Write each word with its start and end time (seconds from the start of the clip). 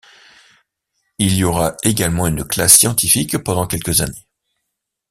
Il 1.19 1.35
y 1.35 1.43
aura 1.43 1.77
également 1.83 2.25
une 2.25 2.43
classe 2.43 2.75
scientifique 2.79 3.37
pendant 3.37 3.67
quelques 3.67 4.01
années. 4.01 4.27